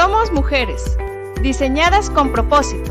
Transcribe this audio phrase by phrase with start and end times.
[0.00, 0.96] Somos mujeres,
[1.42, 2.90] diseñadas con propósito,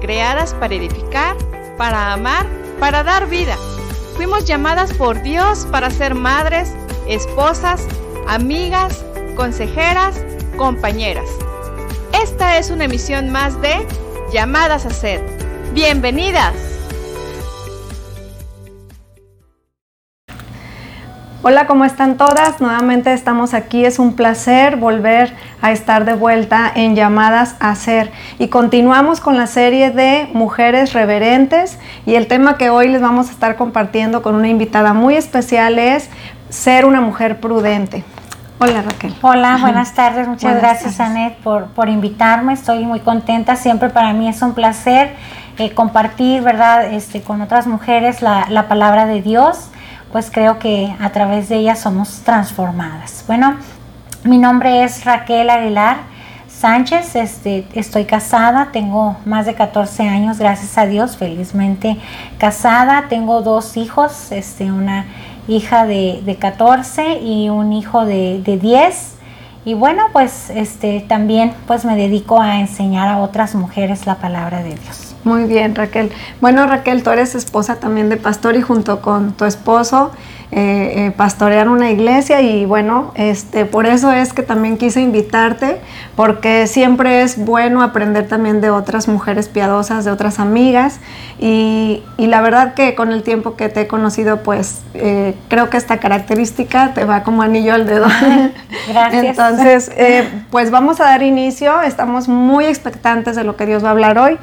[0.00, 1.36] creadas para edificar,
[1.76, 2.46] para amar,
[2.78, 3.56] para dar vida.
[4.14, 6.72] Fuimos llamadas por Dios para ser madres,
[7.08, 7.88] esposas,
[8.28, 10.24] amigas, consejeras,
[10.56, 11.28] compañeras.
[12.12, 13.84] Esta es una emisión más de
[14.32, 15.26] Llamadas a Ser.
[15.72, 16.54] Bienvenidas.
[21.46, 22.62] Hola, ¿cómo están todas?
[22.62, 23.84] Nuevamente estamos aquí.
[23.84, 28.10] Es un placer volver a estar de vuelta en Llamadas a Ser.
[28.38, 31.78] Y continuamos con la serie de Mujeres Reverentes.
[32.06, 35.78] Y el tema que hoy les vamos a estar compartiendo con una invitada muy especial
[35.78, 36.08] es
[36.48, 38.04] ser una mujer prudente.
[38.58, 39.14] Hola Raquel.
[39.20, 40.26] Hola, buenas tardes.
[40.26, 42.54] Muchas gracias Anet por, por invitarme.
[42.54, 43.56] Estoy muy contenta.
[43.56, 45.14] Siempre para mí es un placer
[45.58, 46.90] eh, compartir, ¿verdad?
[46.90, 49.68] Este, con otras mujeres la, la palabra de Dios
[50.14, 53.24] pues creo que a través de ella somos transformadas.
[53.26, 53.56] Bueno,
[54.22, 55.96] mi nombre es Raquel Aguilar
[56.46, 61.96] Sánchez, este, estoy casada, tengo más de 14 años, gracias a Dios, felizmente
[62.38, 65.06] casada, tengo dos hijos, este, una
[65.48, 69.16] hija de, de 14 y un hijo de, de 10.
[69.64, 74.62] Y bueno, pues este, también pues me dedico a enseñar a otras mujeres la palabra
[74.62, 75.03] de Dios.
[75.24, 76.12] Muy bien, Raquel.
[76.40, 80.10] Bueno, Raquel, tú eres esposa también de pastor y junto con tu esposo
[80.56, 85.78] eh, eh, pastorean una iglesia y bueno, este, por eso es que también quise invitarte,
[86.14, 91.00] porque siempre es bueno aprender también de otras mujeres piadosas, de otras amigas
[91.40, 95.76] y, la verdad que con el tiempo que te he conocido, pues eh, creo que
[95.76, 98.06] esta característica te va como anillo al dedo.
[98.88, 99.24] Gracias.
[99.24, 99.90] Entonces,
[100.50, 104.18] pues vamos a dar inicio, estamos muy expectantes de lo que Dios va a hablar
[104.18, 104.38] hoy.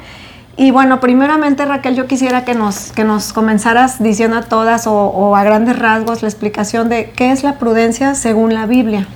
[0.56, 5.34] Y bueno, primeramente Raquel, yo quisiera que nos, que nos comenzaras diciendo a todas o,
[5.34, 9.06] a grandes rasgos la explicación de qué es la prudencia según la Biblia.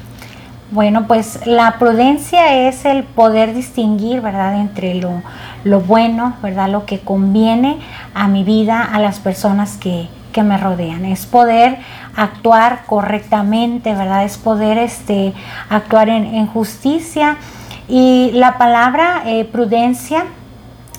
[0.70, 5.22] Bueno, pues la prudencia es el poder distinguir, ¿verdad?, entre lo,
[5.62, 7.78] lo bueno, ¿verdad?, lo que conviene
[8.15, 11.05] a mi vida, a las personas que, que me rodean.
[11.05, 11.78] Es poder
[12.15, 14.25] actuar correctamente, ¿verdad?
[14.25, 15.33] Es poder este,
[15.71, 17.37] actuar en, justicia.
[17.89, 20.25] Y la palabra eh, prudencia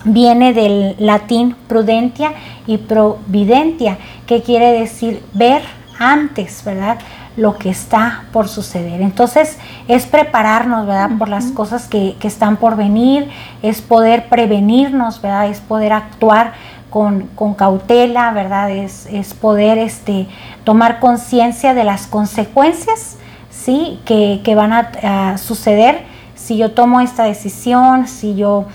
[0.04, 2.34] viene del latín prudentia
[2.66, 5.62] y providentia, que quiere decir ver
[6.00, 6.98] antes, ¿verdad?
[7.36, 9.02] Lo que está por suceder.
[9.02, 11.12] Entonces es prepararnos, ¿verdad?
[11.18, 13.30] Por las cosas que, están por venir,
[13.62, 15.48] es poder prevenirnos, ¿verdad?
[15.50, 16.54] Es poder actuar
[16.90, 18.72] con, cautela, ¿verdad?
[18.72, 20.28] Es, poder este,
[20.64, 23.18] tomar conciencia de las consecuencias,
[23.52, 24.00] ¿sí?
[24.06, 28.68] Que, van a suceder si yo tomo esta decisión, si yo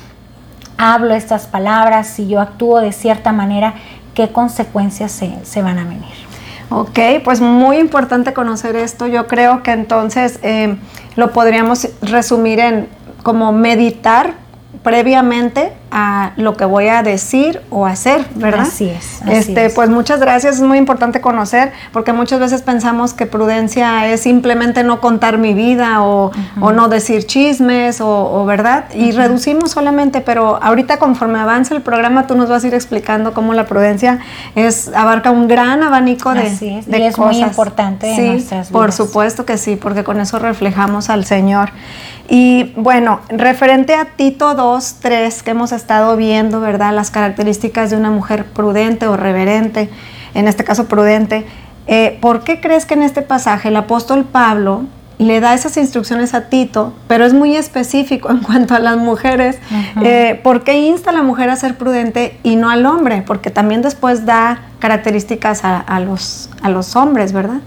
[0.79, 3.75] hablo estas palabras, si yo actúo de cierta manera,
[4.15, 6.13] qué consecuencias se, van a venir.
[6.71, 9.07] Ok, pues muy importante conocer esto.
[9.07, 10.77] Yo creo que entonces eh,
[11.17, 12.89] lo podríamos resumir en
[13.23, 14.35] como meditar
[14.83, 18.63] previamente a lo que voy a decir o hacer, ¿verdad?
[18.63, 19.21] Así es.
[19.29, 24.23] este, pues muchas gracias, es muy importante conocer, porque muchas veces pensamos que prudencia es
[24.23, 28.87] simplemente no contar mi vida o, no decir chismes o, ¿verdad?
[28.95, 33.35] Y reducimos solamente, pero ahorita conforme avance el programa tú nos vas a ir explicando
[33.35, 34.19] cómo la prudencia
[34.55, 36.89] es abarca un gran abanico de, Así es.
[36.89, 38.73] y es muy importante sí, nuestras vidas.
[38.73, 41.71] Por supuesto que sí, porque con eso reflejamos al Señor.
[42.29, 46.95] Y bueno, referente a Tito 2, 3, que hemos estado viendo, ¿verdad?
[46.95, 49.91] Las características de una mujer prudente o reverente,
[50.35, 51.45] en este caso prudente.
[51.87, 54.85] Eh, ¿Por qué crees que en este pasaje el apóstol Pablo
[55.19, 59.59] le da esas instrucciones a Tito, pero es muy específico en cuanto a las mujeres?
[60.03, 63.23] Eh, ¿Por qué insta a la mujer a ser prudente y no al hombre?
[63.27, 67.61] Porque también después da características a, los, a los hombres, ¿verdad?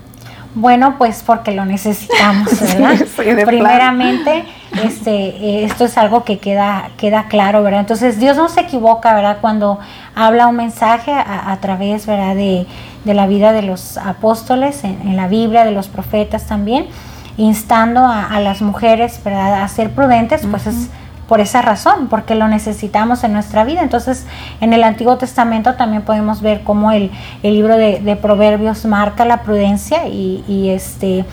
[0.56, 3.46] Bueno, pues porque lo necesitamos, ¿verdad?
[3.46, 4.46] Primeramente,
[4.84, 7.82] este, eh, esto es algo que queda, queda claro, ¿verdad?
[7.82, 9.40] Entonces Dios no se equivoca, ¿verdad?
[9.42, 9.80] Cuando
[10.16, 12.36] habla un mensaje a, través, ¿verdad?
[12.36, 12.66] De,
[13.04, 16.88] la vida de los apóstoles, en, la Biblia, de los profetas también,
[17.36, 19.62] instando a, las mujeres, ¿verdad?
[19.62, 20.90] A ser prudentes, pues es
[21.28, 23.82] por esa razón, porque lo necesitamos en nuestra vida.
[23.82, 24.26] Entonces,
[24.62, 27.12] en el Antiguo Testamento también podemos ver cómo el,
[27.42, 31.26] libro de, Proverbios marca la prudencia y, este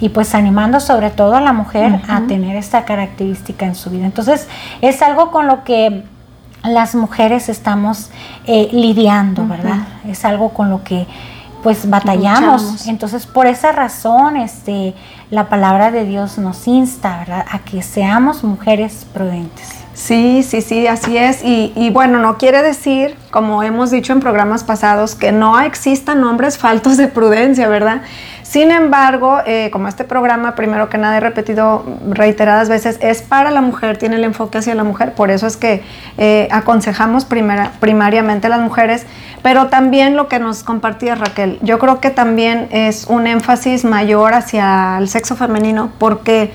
[0.00, 4.06] y pues animando sobre todo a la mujer a tener esta característica en su vida.
[4.06, 4.48] Entonces,
[4.80, 6.04] es algo con lo que
[6.64, 8.10] las mujeres estamos
[8.46, 9.78] eh, lidiando, ¿verdad?
[10.06, 11.06] Es algo con lo que
[11.62, 12.86] pues batallamos.
[12.86, 14.94] Entonces, por esa razón, este,
[15.30, 19.68] la palabra de Dios nos insta a que seamos mujeres prudentes.
[19.94, 21.44] Sí, sí, sí, así es.
[21.44, 26.24] Y, y, bueno, no quiere decir, como hemos dicho en programas pasados, que no existan
[26.24, 28.02] hombres faltos de prudencia, ¿verdad?
[28.50, 33.52] Sin embargo, eh, como este programa, primero que nada he repetido reiteradas veces, es para
[33.52, 35.84] la mujer, tiene el enfoque hacia la mujer, por eso es que
[36.18, 39.06] eh, aconsejamos primariamente a las mujeres,
[39.42, 44.34] pero también lo que nos compartía Raquel, yo creo que también es un énfasis mayor
[44.34, 46.52] hacia el sexo femenino, porque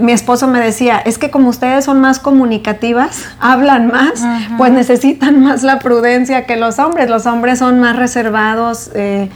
[0.00, 4.22] mi esposo me decía, es que como ustedes son más comunicativas, hablan más,
[4.58, 7.08] pues necesitan más la prudencia que los hombres.
[7.08, 9.30] Los hombres son más reservados, eh,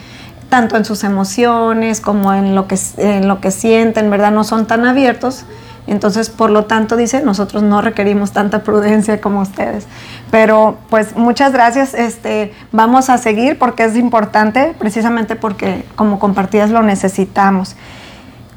[0.49, 4.33] tanto en sus emociones como en lo, que, en lo que sienten, ¿verdad?
[4.33, 5.45] No son tan abiertos.
[5.91, 9.89] Entonces, por lo tanto, dice, nosotros no requerimos tanta prudencia como ustedes.
[10.31, 11.95] Pero, pues, muchas gracias.
[11.95, 17.75] Este, vamos a seguir porque es importante, precisamente porque como compartidas lo necesitamos.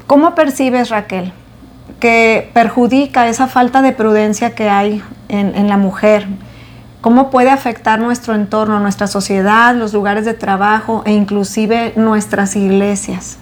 [0.06, 1.32] ¿Cómo percibes, Raquel,
[1.98, 6.28] que perjudica esa falta de prudencia que hay en, en la mujer?
[7.00, 13.36] cómo puede afectar nuestro entorno, nuestra sociedad, los lugares de trabajo e inclusive nuestras iglesias.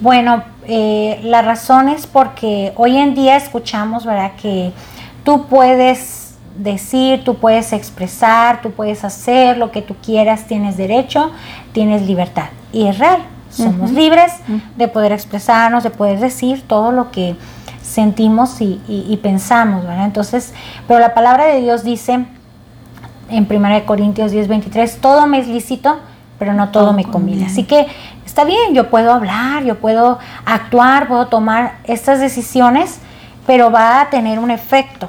[0.00, 4.32] Bueno, eh, la razón es porque hoy en día escuchamos, ¿verdad?
[4.40, 4.72] Que
[5.24, 11.32] tú puedes decir, tú puedes expresar, tú puedes hacer lo que tú quieras, tienes derecho,
[11.72, 12.50] tienes libertad.
[12.72, 14.32] Y es real, somos libres
[14.76, 17.34] de poder expresarnos, de poder decir todo lo que
[17.82, 20.04] sentimos y, y pensamos, ¿verdad?
[20.04, 20.52] Entonces,
[20.86, 22.26] pero la palabra de Dios dice
[23.30, 25.98] en 1 Corintios 10, 23, todo me es lícito,
[26.38, 27.46] pero no todo me conviene.
[27.46, 27.86] Así que
[28.24, 32.98] está bien, yo puedo hablar, yo puedo actuar, puedo tomar estas decisiones,
[33.46, 35.08] pero va a tener un efecto.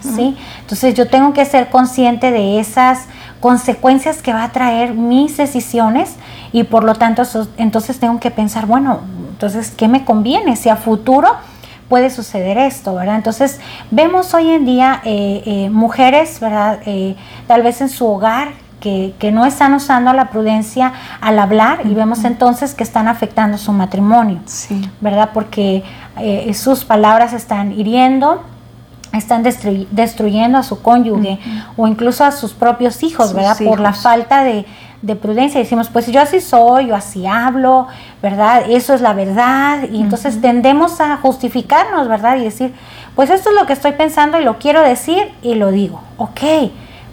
[0.00, 0.36] ¿sí?
[0.60, 3.06] Entonces yo tengo que ser consciente de esas
[3.40, 6.14] consecuencias que va a traer mis decisiones
[6.52, 7.24] y por lo tanto
[7.56, 9.00] entonces tengo que pensar, bueno,
[9.34, 10.54] entonces, ¿qué me conviene?
[10.54, 11.28] Si a futuro
[11.88, 13.16] puede suceder esto, ¿verdad?
[13.16, 13.60] Entonces
[13.90, 16.78] vemos hoy en día eh, eh, mujeres, ¿verdad?
[16.86, 17.16] Eh,
[17.48, 18.52] tal vez en su hogar
[19.18, 23.72] que, no están usando la prudencia al hablar y vemos entonces que están afectando su
[23.72, 24.88] matrimonio, sí.
[25.00, 25.30] ¿verdad?
[25.32, 25.82] Porque
[26.52, 28.42] sus palabras están hiriendo,
[29.12, 31.38] están destruyendo a su cónyuge
[31.76, 33.56] o incluso a sus propios hijos, ¿verdad?
[33.64, 34.66] Por la falta de,
[35.02, 35.60] de prudencia.
[35.60, 37.86] Decimos, pues yo así soy, yo así hablo,
[38.22, 38.64] ¿verdad?
[38.68, 39.88] Eso es la verdad.
[39.90, 42.36] Y entonces tendemos a justificarnos, ¿verdad?
[42.36, 42.74] Y decir,
[43.14, 46.00] pues esto es lo que estoy pensando y lo quiero decir y lo digo.
[46.16, 46.40] Ok,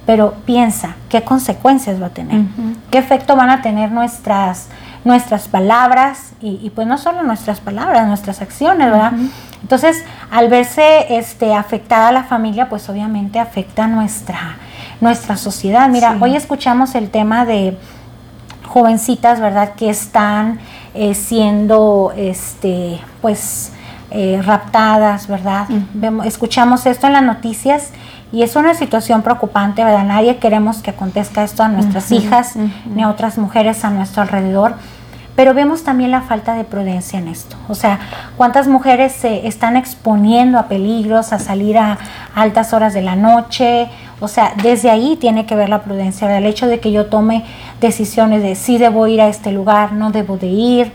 [0.06, 2.42] pero piensa, ¿qué consecuencias va a tener?
[2.90, 4.70] ¿Qué efecto van a tener nuestras,
[5.04, 6.34] nuestras palabras?
[6.42, 9.14] Y, pues no solo nuestras palabras, nuestras acciones, ¿verdad?
[9.62, 14.58] Entonces, al verse este, afectada la familia, pues obviamente afecta nuestra
[15.02, 15.90] nuestra sociedad.
[15.90, 17.78] Mira, hoy escuchamos el tema de
[18.66, 20.60] jovencitas, ¿verdad?, que están
[20.94, 23.74] eh, siendo, este, pues,
[24.12, 25.66] eh, raptadas, ¿verdad?
[25.94, 27.90] Vemos, escuchamos esto en las noticias
[28.32, 30.06] y es una situación preocupante, ¿verdad?
[30.06, 32.56] Nadie queremos que acontezca esto a nuestras hijas
[32.86, 34.76] ni a otras mujeres a nuestro alrededor.
[35.36, 37.56] Pero vemos también la falta de prudencia en esto.
[37.68, 38.00] O sea,
[38.38, 41.98] cuántas mujeres se están exponiendo a peligros, a salir a
[42.36, 43.90] altas horas de la noche.
[44.20, 47.44] O sea, desde ahí tiene que ver la prudencia, el hecho de que yo tome
[47.80, 50.92] decisiones de si debo ir a este lugar, no debo de ir,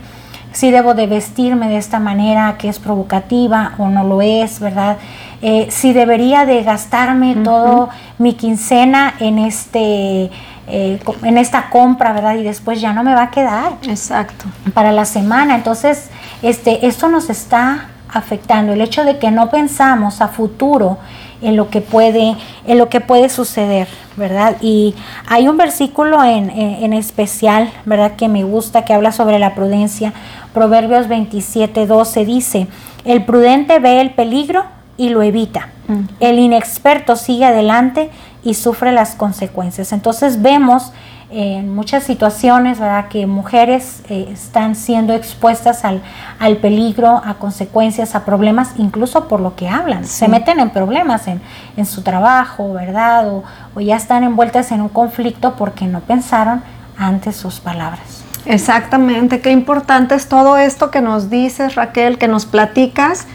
[0.53, 4.97] si debo de vestirme de esta manera que es provocativa o no lo es, ¿verdad?
[5.41, 10.31] Eh, si debería de gastarme todo mi quincena en este
[10.69, 12.35] eh, en esta compra, ¿verdad?
[12.35, 13.73] Y después ya no me va a quedar.
[13.83, 14.45] Exacto.
[14.73, 15.55] Para la semana.
[15.55, 16.09] Entonces,
[16.41, 18.73] este, esto nos está afectando.
[18.73, 20.97] El hecho de que no pensamos a futuro
[21.41, 22.35] en lo que puede,
[22.65, 24.57] en lo que puede suceder, ¿verdad?
[24.59, 24.95] Y
[25.27, 28.15] hay un versículo en, en, especial, ¿verdad?
[28.15, 30.13] Que me gusta, que habla sobre la prudencia.
[30.53, 32.67] Proverbios 27, 12 dice,
[33.05, 34.65] el prudente ve el peligro
[34.97, 35.69] y lo evita.
[35.87, 36.01] Mm.
[36.19, 38.09] El inexperto sigue adelante
[38.43, 39.91] y sufre las consecuencias.
[39.91, 40.91] Entonces vemos
[41.29, 43.09] en muchas situaciones ¿verdad?
[43.09, 46.01] que mujeres eh, están siendo expuestas al,
[46.39, 50.05] al, peligro, a consecuencias, a problemas, incluso por lo que hablan.
[50.05, 51.41] Se meten en problemas en,
[51.75, 53.27] en su trabajo, ¿verdad?
[53.27, 53.43] O,
[53.75, 56.61] o, ya están envueltas en un conflicto porque no pensaron
[56.97, 58.23] antes sus palabras.
[58.45, 63.27] Exactamente, qué importante es todo esto que nos dices, Raquel, que nos platicas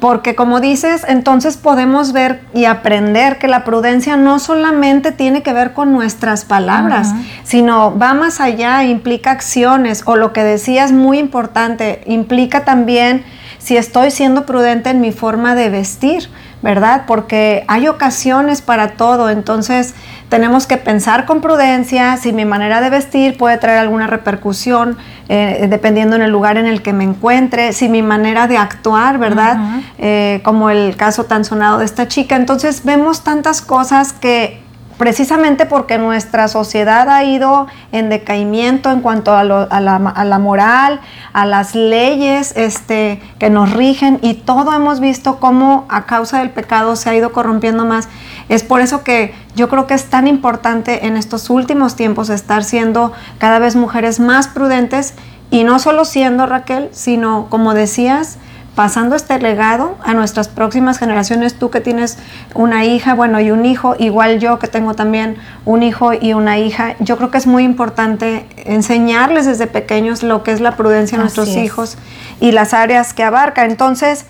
[0.00, 5.52] porque como dices, entonces podemos ver y aprender que la prudencia no solamente tiene que
[5.52, 7.14] ver con nuestras palabras,
[7.44, 13.24] sino va más allá, implica acciones o lo que decías muy importante, implica también
[13.58, 16.30] si estoy siendo prudente en mi forma de vestir,
[16.62, 17.04] ¿verdad?
[17.06, 19.94] Porque hay ocasiones para todo, entonces
[20.28, 24.96] tenemos que pensar con prudencia si mi manera de vestir puede traer alguna repercusión
[25.28, 29.18] eh, dependiendo en el lugar en el que me encuentre, si mi manera de actuar,
[29.18, 29.58] ¿verdad?
[29.98, 32.36] Eh, como el caso tan sonado de esta chica.
[32.36, 34.62] Entonces vemos tantas cosas que
[35.00, 41.00] precisamente porque nuestra sociedad ha ido en decaimiento en cuanto a, la, moral,
[41.32, 46.50] a las leyes este, que nos rigen y todo hemos visto cómo a causa del
[46.50, 48.10] pecado se ha ido corrompiendo más.
[48.50, 52.62] Es por eso que yo creo que es tan importante en estos últimos tiempos estar
[52.62, 55.14] siendo cada vez mujeres más prudentes
[55.50, 58.36] y no solo siendo Raquel, sino como decías,
[58.74, 62.18] pasando este legado a nuestras próximas generaciones, tú que tienes
[62.54, 66.58] una hija, bueno, y un hijo, igual yo que tengo también un hijo y una
[66.58, 71.18] hija, yo creo que es muy importante enseñarles desde pequeños lo que es la prudencia
[71.18, 71.98] a nuestros hijos
[72.40, 73.64] y las áreas que abarca.
[73.64, 74.26] Entonces,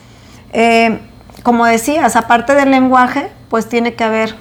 [0.52, 0.98] eh,
[1.42, 4.34] como decías, aparte del lenguaje, pues tiene que haber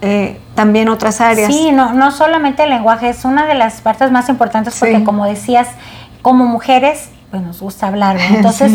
[0.00, 1.52] eh, también otras áreas.
[1.52, 5.24] Sí, no, no solamente el lenguaje, es una de las partes más importantes porque como
[5.24, 5.68] decías,
[6.22, 8.72] como mujeres, pues nos gusta hablar, entonces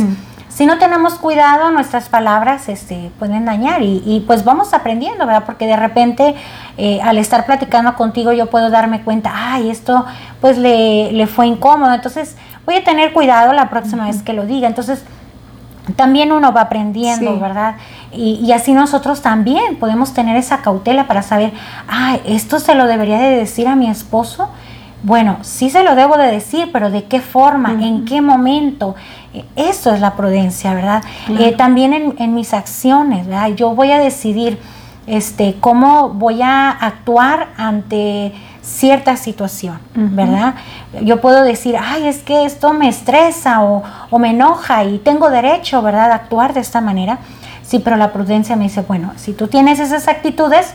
[0.50, 5.44] si no tenemos cuidado, nuestras palabras este, pueden dañar y, pues vamos aprendiendo, ¿verdad?
[5.46, 6.36] Porque de repente
[6.78, 10.06] eh, al estar platicando contigo yo puedo darme cuenta, ay, esto
[10.42, 14.68] pues le, fue incómodo, entonces voy a tener cuidado la próxima vez que lo diga.
[14.68, 15.04] Entonces,
[15.96, 17.76] también uno va aprendiendo, ¿verdad?
[18.12, 21.54] Y, y, así nosotros también podemos tener esa cautela para saber,
[21.88, 24.50] ay, esto se lo debería de decir a mi esposo.
[25.02, 27.72] Bueno, sí se lo debo de decir, pero ¿de qué forma?
[27.72, 28.96] ¿En qué momento?
[29.56, 31.04] Eso es la prudencia, ¿verdad?
[31.40, 33.50] Eh, también en, mis acciones, ¿verdad?
[33.50, 34.60] Yo voy a decidir
[35.08, 40.56] este, cómo voy a actuar ante cierta situación, ¿verdad?
[41.02, 43.84] Yo puedo decir, ay, es que esto me estresa o,
[44.20, 47.20] me enoja y tengo derecho, ¿verdad?, a actuar de esta manera.
[47.64, 50.74] Sí, pero la prudencia me dice, bueno, si tú tienes esas actitudes,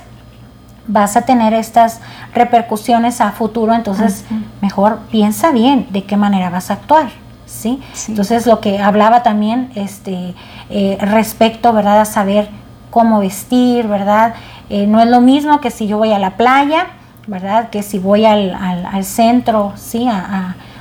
[0.86, 2.00] vas a tener estas
[2.34, 4.24] repercusiones a futuro, entonces
[4.60, 7.08] mejor piensa bien de qué manera vas a actuar.
[7.46, 7.80] ¿sí?
[8.08, 10.34] Entonces lo que hablaba también este,
[10.70, 12.00] eh, respecto, ¿verdad?
[12.00, 12.48] A saber
[12.90, 14.34] cómo vestir, ¿verdad?
[14.70, 16.88] Eh, no es lo mismo que si yo voy a la playa,
[17.26, 17.70] ¿verdad?
[17.70, 20.08] Que si voy al, centro, ¿sí?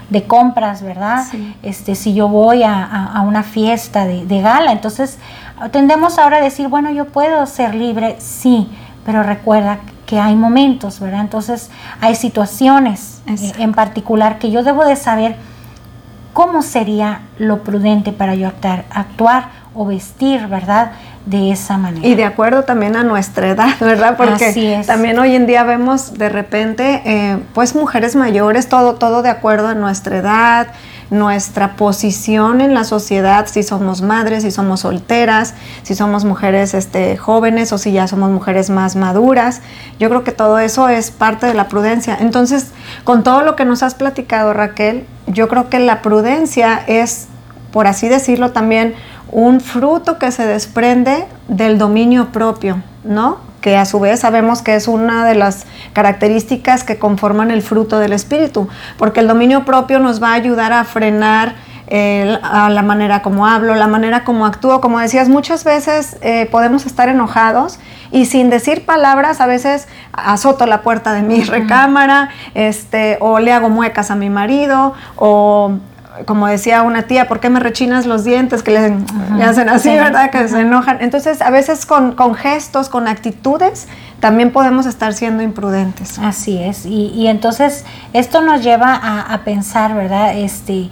[0.10, 1.26] de compras, ¿verdad?
[1.64, 4.72] Este, si yo voy a, una fiesta de, gala.
[4.72, 5.18] Entonces,
[5.72, 8.70] tendemos ahora a decir, bueno, yo puedo ser libre, sí,
[9.06, 11.22] pero recuerda que hay momentos, ¿verdad?
[11.22, 11.70] Entonces,
[12.02, 15.36] hay situaciones eh, en particular que yo debo de saber
[16.34, 20.92] cómo sería lo prudente para yo actuar, actuar o vestir, ¿verdad?
[21.26, 22.06] De esa manera.
[22.06, 24.18] Y de acuerdo también a nuestra edad, ¿verdad?
[24.18, 29.30] Porque también hoy en día vemos de repente, eh, pues mujeres mayores, todo, todo de
[29.30, 30.68] acuerdo a nuestra edad,
[31.14, 35.54] nuestra posición en la sociedad, si somos madres, si somos solteras,
[35.84, 39.62] si somos mujeres este, jóvenes o si ya somos mujeres más maduras.
[40.00, 42.18] Yo creo que todo eso es parte de la prudencia.
[42.20, 42.72] Entonces,
[43.04, 47.28] con todo lo que nos has platicado, Raquel, yo creo que la prudencia es,
[47.72, 48.96] por así decirlo también,
[49.32, 53.53] un fruto que se desprende del dominio propio, ¿no?
[53.64, 57.98] Que a su vez sabemos que es una de las características que conforman el fruto
[57.98, 58.68] del espíritu,
[58.98, 61.56] porque el dominio propio nos va a ayudar a frenar
[61.88, 64.82] eh, a la manera como hablo, la manera como actúo.
[64.82, 67.80] Como decías, muchas veces eh, podemos estar enojados
[68.12, 73.54] y sin decir palabras, a veces azoto la puerta de mi recámara, este, o le
[73.54, 75.78] hago muecas a mi marido, o
[76.26, 78.62] como decía una tía, ¿por qué me rechinas los dientes?
[78.62, 80.30] Que le, hacen así, ¿verdad?
[80.30, 80.98] Que se enojan.
[81.02, 83.88] Entonces, a veces con, gestos, con actitudes,
[84.20, 86.20] también podemos estar siendo imprudentes.
[86.20, 86.86] Así es.
[86.86, 90.38] Y, entonces, esto nos lleva a, pensar, ¿verdad?
[90.38, 90.90] Este,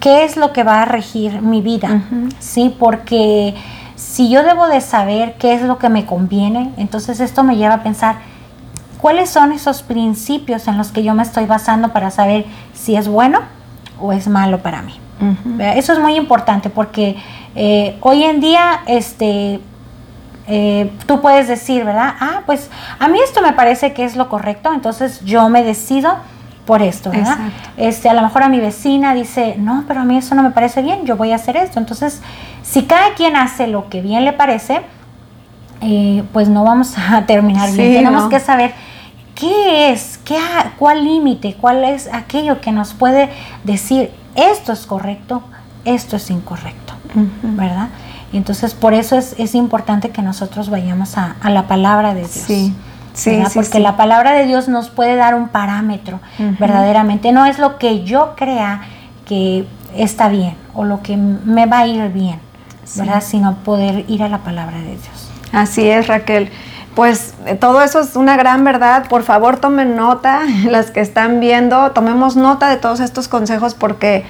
[0.00, 2.02] ¿qué es lo que va a regir mi vida?
[2.38, 3.54] Sí, porque
[3.96, 7.74] si yo debo de saber qué es lo que me conviene, entonces esto me lleva
[7.74, 8.16] a pensar,
[9.00, 13.06] ¿cuáles son esos principios en los que yo me estoy basando para saber si es
[13.06, 13.40] bueno?
[14.00, 15.00] O es malo para mí.
[15.58, 17.16] Eso es muy importante porque
[17.54, 19.60] eh, hoy en día este,
[20.46, 22.14] eh, tú puedes decir, ¿verdad?
[22.20, 26.16] Ah, pues a mí esto me parece que es lo correcto, entonces yo me decido
[26.66, 27.38] por esto, ¿verdad?
[27.76, 30.50] Este, a lo mejor a mi vecina dice, no, pero a mí eso no me
[30.50, 31.78] parece bien, yo voy a hacer esto.
[31.78, 32.22] Entonces,
[32.62, 34.80] si cada quien hace lo que bien le parece,
[35.82, 37.94] eh, pues no vamos a terminar bien.
[37.94, 38.72] Tenemos que saber
[39.34, 40.18] ¿Qué es?
[40.24, 40.38] Qué,
[40.78, 41.56] ¿Cuál límite?
[41.60, 43.28] ¿Cuál es aquello que nos puede
[43.64, 45.42] decir esto es correcto,
[45.84, 46.94] esto es incorrecto?
[47.42, 47.88] ¿Verdad?
[48.32, 52.32] Y entonces por eso es, importante que nosotros vayamos a, la palabra de Dios.
[52.32, 52.74] Sí.
[53.12, 56.18] Sí, Porque la palabra de Dios nos puede dar un parámetro,
[56.58, 57.30] verdaderamente.
[57.30, 58.80] No es lo que yo crea
[59.24, 62.40] que está bien o lo que me va a ir bien,
[62.96, 63.22] ¿verdad?
[63.24, 65.30] Sino poder ir a la palabra de Dios.
[65.52, 66.50] Así es, Raquel.
[66.94, 69.08] Pues eh, todo eso es una gran verdad.
[69.08, 74.24] Por favor, tomen nota, las que están viendo, tomemos nota de todos estos consejos porque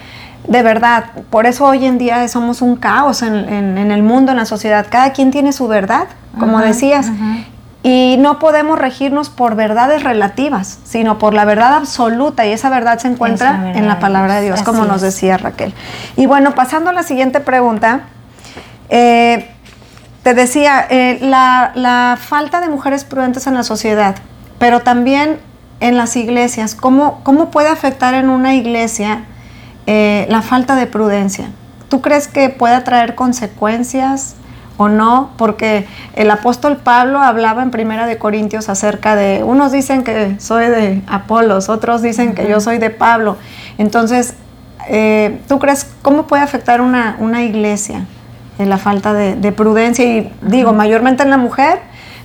[0.47, 4.45] de verdad, por eso hoy en día somos un caos en, el mundo, en la
[4.45, 4.87] sociedad.
[4.91, 6.07] Cada quien tiene su verdad,
[6.39, 7.11] como decías.
[7.83, 12.45] Y no podemos regirnos por verdades relativas, sino por la verdad absoluta.
[12.47, 15.73] Y esa verdad se encuentra en la palabra de Dios, como nos decía Raquel.
[16.17, 18.01] Y bueno, pasando a la siguiente pregunta.
[18.91, 19.54] Eh,
[20.25, 24.17] te decía, eh, la, falta de mujeres prudentes en la sociedad,
[24.59, 25.39] pero también
[25.81, 26.75] en las iglesias.
[26.75, 29.27] ¿Cómo, cómo puede afectar en una iglesia
[29.87, 31.51] eh, la falta de prudencia?
[31.91, 34.37] ¿Tú crees que puede traer consecuencias
[34.79, 35.31] o no?
[35.37, 40.69] Porque el apóstol Pablo hablaba en Primera de Corintios acerca de, unos dicen que soy
[40.69, 43.37] de Apolos, otros dicen que yo soy de Pablo.
[43.77, 44.33] Entonces,
[44.89, 48.07] eh, ¿tú crees cómo puede afectar una, una iglesia?
[48.59, 51.81] En la falta de, prudencia y digo, mayormente en la mujer,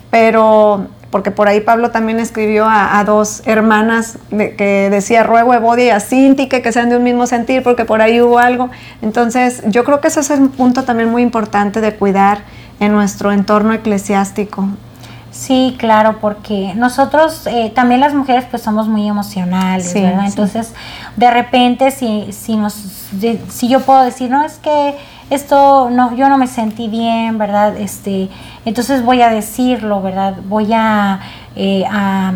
[0.09, 5.85] pero porque por ahí Pablo también escribió a, dos hermanas que decía ruego a Evodia
[5.85, 8.69] y a Sintique que sean de un mismo sentir porque por ahí hubo algo.
[9.01, 12.43] Entonces yo creo que ese es un punto también muy importante de cuidar
[12.79, 14.67] en nuestro entorno eclesiástico.
[15.31, 20.25] Sí, claro, porque nosotros eh, también las mujeres pues somos muy emocionales, ¿verdad?
[20.25, 20.73] Entonces
[21.15, 22.73] de repente si, si, nos,
[23.49, 24.95] si yo puedo decir, no, es que
[25.29, 27.77] esto no, yo no me sentí bien, ¿verdad?
[27.77, 28.29] Este,
[28.65, 30.35] entonces voy a decirlo, ¿verdad?
[30.47, 31.19] Voy a,
[31.55, 32.33] eh, a,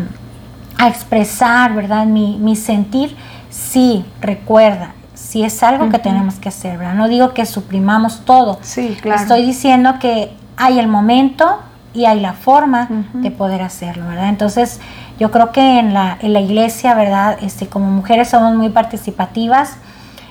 [0.86, 2.06] expresar, ¿verdad?
[2.06, 3.16] Mi, mi, sentir.
[3.48, 6.94] Sí, recuerda, si es algo que tenemos que hacer, ¿verdad?
[6.94, 8.58] No digo que suprimamos todo.
[8.62, 9.22] Sí, claro.
[9.22, 11.60] Estoy diciendo que hay el momento
[11.94, 14.28] y hay la forma de poder hacerlo, ¿verdad?
[14.28, 14.80] Entonces,
[15.18, 17.38] yo creo que en la, en la iglesia, ¿verdad?
[17.40, 19.78] Este, como mujeres somos muy participativas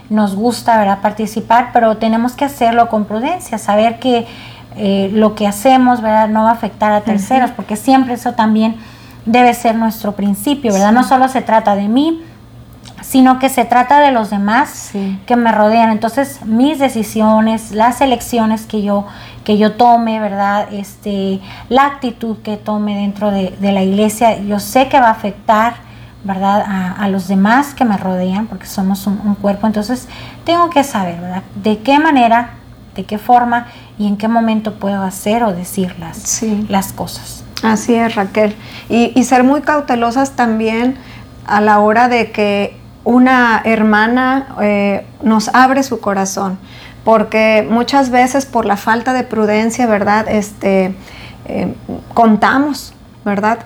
[0.10, 1.00] nos gusta ¿verdad?
[1.02, 4.26] participar, pero tenemos que hacerlo con prudencia, saber que
[4.76, 6.30] eh, lo que hacemos ¿verdad?
[6.30, 8.76] no va a afectar a terceros, porque siempre eso también
[9.26, 10.92] debe ser nuestro principio, ¿verdad?
[10.92, 12.22] No solo se trata de mí,
[13.02, 14.92] sino que se trata de los demás
[15.26, 15.92] que me rodean.
[15.92, 19.06] Entonces, mis decisiones, las elecciones que yo,
[19.44, 20.74] que yo tome, ¿verdad?
[20.74, 25.12] Este, la actitud que tome dentro de, de la iglesia, yo sé que va a
[25.12, 25.76] afectar
[26.24, 26.64] ¿verdad?
[26.98, 29.68] A, los demás que me rodean, porque somos un, cuerpo.
[29.68, 30.08] Entonces,
[30.46, 31.44] tengo que saber, ¿verdad?
[31.56, 32.52] De qué manera,
[32.96, 37.44] de qué forma y en qué momento puedo hacer o decir las, las cosas.
[37.62, 38.56] Así es, Raquel.
[38.90, 40.96] Y, ser muy cautelosas también
[41.46, 46.58] a la hora de que una hermana eh, nos abre su corazón,
[47.04, 50.26] porque muchas veces por la falta de prudencia, ¿verdad?
[50.30, 50.96] Este,
[51.46, 51.74] eh,
[52.14, 52.94] contamos,
[53.26, 53.60] ¿verdad?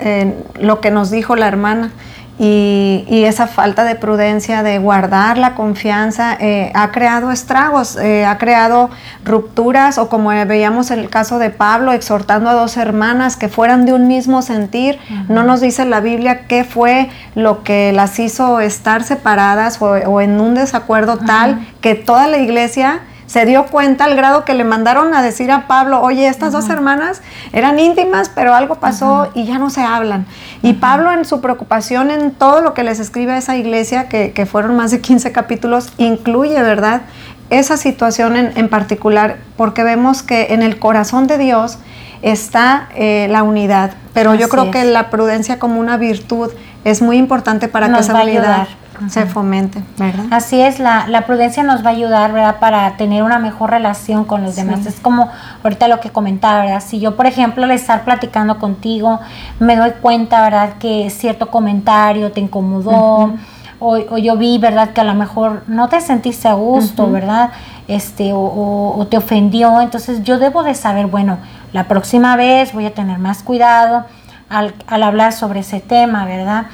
[0.60, 1.92] lo que nos dijo la hermana
[2.40, 8.38] y, esa falta de prudencia de guardar la confianza eh, ha creado estragos, eh, ha
[8.38, 8.90] creado
[9.26, 13.86] rupturas o como veíamos en el caso de Pablo exhortando a dos hermanas que fueran
[13.86, 15.00] de un mismo sentir.
[15.28, 20.40] No nos dice la Biblia qué fue lo que las hizo estar separadas o, en
[20.40, 25.14] un desacuerdo tal que toda la iglesia se dio cuenta al grado que le mandaron
[25.14, 27.22] a decir a Pablo, oye, estas dos hermanas
[27.54, 30.26] eran íntimas, pero algo pasó y ya no se hablan.
[30.64, 34.32] Y Pablo en su preocupación en todo lo que les escribe a esa iglesia, que,
[34.32, 37.02] que fueron más de 15 capítulos, incluye, ¿verdad?
[37.50, 41.80] Esa situación en, en particular, porque vemos que en el corazón de Dios
[42.22, 46.52] está eh, la unidad, pero yo creo que la prudencia como una virtud
[46.84, 48.68] es muy importante para que esa unidad
[49.10, 50.26] se fomente, ¿verdad?
[50.32, 52.58] Así es, la, la, prudencia nos va a ayudar, ¿verdad?
[52.60, 54.86] Para tener una mejor relación con los demás.
[54.86, 55.30] Es como
[55.64, 56.84] ahorita lo que comentaba, ¿verdad?
[56.86, 59.20] Si yo, por ejemplo, al estar platicando contigo,
[59.60, 60.74] me doy cuenta, ¿verdad?
[60.80, 63.36] Que cierto comentario te incomodó.
[63.80, 64.90] o, yo vi, ¿verdad?
[64.90, 67.52] Que a lo mejor no te sentiste a gusto, ¿verdad?
[67.88, 69.80] Este, o, o, te ofendió.
[69.82, 71.38] Entonces yo debo de saber, bueno,
[71.74, 74.06] la próxima vez voy a tener más cuidado
[74.50, 76.66] al, al hablar sobre ese tema, ¿verdad?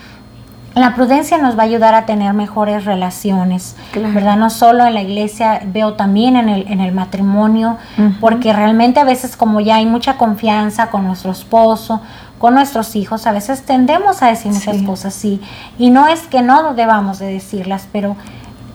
[0.76, 4.38] La prudencia nos va a ayudar a tener mejores relaciones, ¿verdad?
[4.38, 7.78] No solo en la iglesia, veo también en el, en el matrimonio,
[8.20, 12.02] porque realmente a veces como ya hay mucha confianza con nuestro esposo,
[12.40, 15.40] con nuestros hijos, a veces tendemos a decir muchas cosas, sí,
[15.78, 18.16] y no es que no debamos de decirlas, pero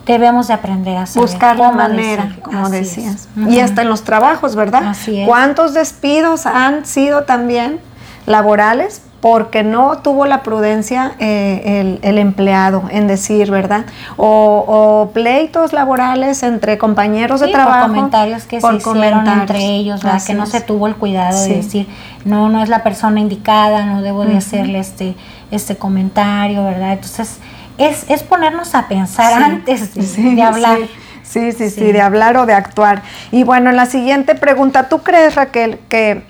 [0.07, 3.29] debemos de aprender a saber buscar la manera, como decías.
[3.37, 4.85] Y hasta en los trabajos, ¿verdad?
[4.87, 5.29] Así es.
[5.29, 7.81] ¿Cuántos despidos han sido también
[8.25, 13.85] laborales porque no tuvo la prudencia eh, el, empleado en decir, ¿verdad?
[14.16, 17.88] O, pleitos laborales entre compañeros de trabajo.
[17.88, 20.22] Por comentarios que se hicieron entre ellos, ¿verdad?
[20.24, 21.88] Que no se tuvo el cuidado de decir,
[22.24, 25.16] no, no es la persona indicada, no debo de hacerle este,
[25.50, 26.92] este comentario, ¿verdad?
[26.92, 27.38] Entonces,
[27.76, 30.78] es, es ponernos a pensar antes de, hablar.
[31.24, 33.02] Sí, sí, sí, de hablar o de actuar.
[33.33, 36.22] Y bueno, la siguiente pregunta, ¿tú crees, Raquel, que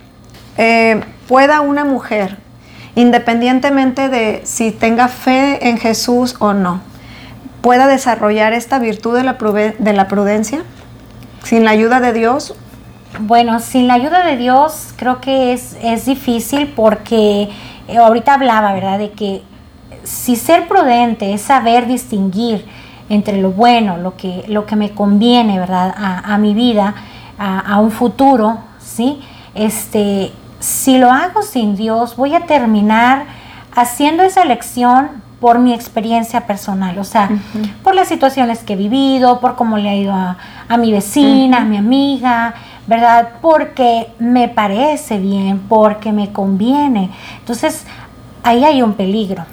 [0.56, 2.47] eh, pueda una mujer
[2.98, 6.80] independientemente de si tenga fe en Jesús o no,
[7.60, 9.34] pueda desarrollar esta virtud de la,
[9.78, 10.64] de la prudencia
[11.44, 12.56] sin la ayuda de Dios?
[13.20, 17.48] Bueno, sin la ayuda de Dios creo que es, es difícil porque
[17.86, 18.98] eh, ahorita hablaba, ¿verdad?
[18.98, 19.42] De que
[20.02, 22.66] si ser prudente es saber distinguir
[23.08, 25.94] entre lo bueno, lo que, lo que me conviene, ¿verdad?
[25.96, 26.94] A, mi vida,
[27.38, 29.20] a, un futuro, ¿sí?
[29.54, 33.24] Este, si lo hago sin Dios, voy a terminar
[33.74, 37.30] haciendo esa elección por mi experiencia personal, o sea,
[37.84, 41.64] por las situaciones que he vivido, por cómo le ha ido a, mi vecina, a
[41.64, 42.54] mi amiga,
[42.88, 43.28] ¿verdad?
[43.40, 47.10] Porque me parece bien, porque me conviene.
[47.38, 47.84] Entonces,
[48.42, 49.44] ahí hay un peligro,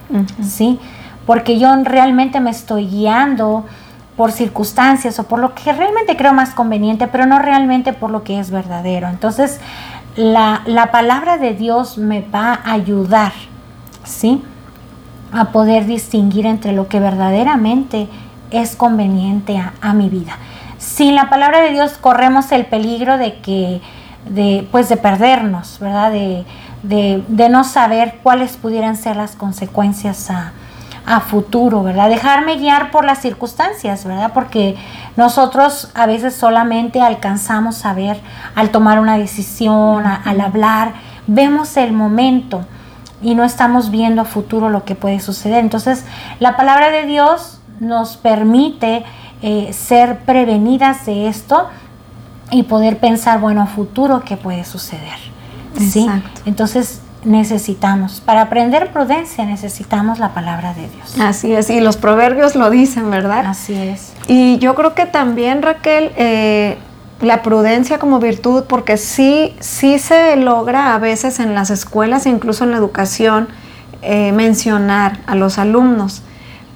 [0.41, 0.79] ¿sí?
[1.27, 3.65] Porque yo realmente me estoy guiando
[4.17, 8.23] por circunstancias o por lo que realmente creo más conveniente, pero no realmente por lo
[8.23, 9.09] que es verdadero.
[9.09, 9.59] Entonces,
[10.15, 13.33] la, palabra de Dios me va a ayudar,
[14.03, 14.43] ¿sí?
[15.31, 18.07] A poder distinguir entre lo que verdaderamente
[18.51, 20.37] es conveniente a mi vida
[20.85, 23.81] sin la palabra de Dios corremos el peligro de que,
[24.29, 26.11] de, pues de perdernos, ¿verdad?
[26.11, 26.45] De,
[26.83, 30.53] de, no saber cuáles pudieran ser las consecuencias a,
[31.19, 32.09] futuro, ¿verdad?
[32.09, 34.31] Dejarme guiar por las circunstancias, ¿verdad?
[34.33, 34.75] Porque
[35.15, 38.19] nosotros a veces solamente alcanzamos a ver
[38.55, 40.93] al tomar una decisión, al hablar,
[41.27, 42.65] vemos el momento
[43.21, 45.59] y no estamos viendo a futuro lo que puede suceder.
[45.59, 46.05] Entonces,
[46.39, 49.03] la palabra de Dios nos permite
[49.41, 51.69] eh, ser prevenidas de esto
[52.51, 55.35] y poder pensar, bueno, a futuro qué puede suceder.
[55.79, 56.07] ¿sí?
[56.45, 61.19] Entonces necesitamos, para aprender prudencia necesitamos la palabra de Dios.
[61.19, 63.45] Así es, y los proverbios lo dicen, ¿verdad?
[63.45, 64.13] Así es.
[64.27, 66.77] Y yo creo que también, Raquel, eh,
[67.21, 72.63] la prudencia como virtud, porque sí, sí se logra a veces en las escuelas, incluso
[72.63, 73.47] en la educación,
[74.01, 76.21] eh, mencionar a los alumnos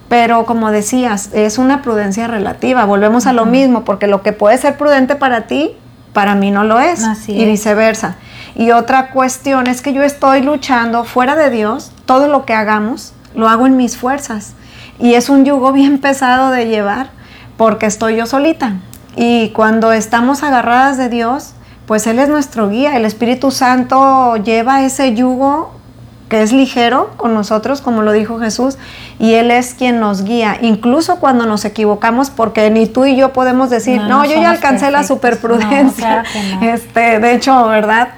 [0.10, 2.84] pero como decías, es una prudencia relativa.
[2.86, 5.76] Volvemos a lo mismo, porque lo que puede ser prudente para ti,
[6.14, 7.02] para mí no lo es.
[7.28, 8.16] y viceversa.
[8.56, 13.14] Y otra cuestión es que yo estoy luchando fuera de Dios, todo lo que hagamos,
[13.36, 14.54] lo hago en mis fuerzas.
[15.00, 17.12] Y es un yugo bien pesado de llevar,
[17.58, 18.74] porque estoy yo solita.
[19.16, 21.54] Y cuando estamos agarradas de Dios,
[21.86, 22.96] pues Él es nuestro guía.
[22.96, 25.80] El Espíritu Santo lleva ese yugo
[26.30, 28.78] que es ligero con nosotros, como lo dijo Jesús,
[29.18, 33.34] y Él es quien nos guía, incluso cuando nos equivocamos, porque ni tú y yo
[33.34, 36.24] podemos decir, no, yo ya alcancé la superprudencia.
[36.62, 38.10] este, de hecho, ¿verdad?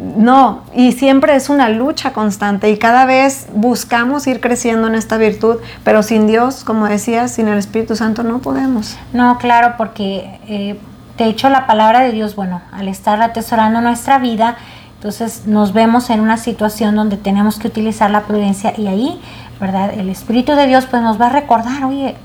[0.00, 5.18] No, y siempre es una lucha constante y cada vez buscamos ir creciendo en esta
[5.18, 8.96] virtud, pero sin Dios, como decías, sin el Espíritu Santo no podemos.
[9.12, 10.80] No, claro, porque eh,
[11.18, 14.56] de hecho la palabra de Dios, bueno, al estar atesorando nuestra vida,
[14.94, 19.20] entonces nos vemos en una situación donde tenemos que utilizar la prudencia y ahí,
[19.60, 19.92] ¿verdad?
[19.92, 22.16] El Espíritu de Dios pues nos va a recordar, oye,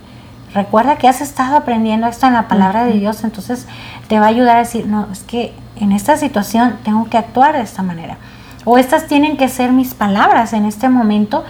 [0.53, 3.67] recuerda que has estado aprendiendo esto en la palabra de Dios, entonces
[4.07, 7.55] te va a ayudar a decir, no, es que en esta situación tengo que actuar
[7.55, 8.17] de esta manera.
[8.63, 11.43] O estas tienen que ser mis palabras en este momento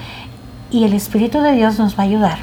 [0.70, 2.40] y el Espíritu de Dios nos va a ayudar